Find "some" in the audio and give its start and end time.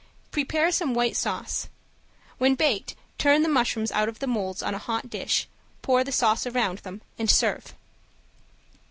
0.71-0.95